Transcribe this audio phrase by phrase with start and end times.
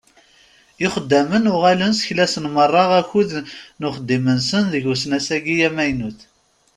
[0.85, 3.31] Ixeddamen uɣalen seklasen meṛṛa akud
[3.79, 6.19] n uxeddim-nsen deg usnas-agi amaynut.